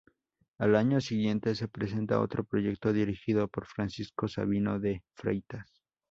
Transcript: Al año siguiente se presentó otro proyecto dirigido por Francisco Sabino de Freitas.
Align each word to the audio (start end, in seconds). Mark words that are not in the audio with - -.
Al 0.57 0.75
año 0.77 0.99
siguiente 0.99 1.53
se 1.53 1.67
presentó 1.67 2.19
otro 2.19 2.43
proyecto 2.43 2.91
dirigido 2.91 3.47
por 3.47 3.67
Francisco 3.67 4.27
Sabino 4.27 4.79
de 4.79 5.03
Freitas. 5.13 5.83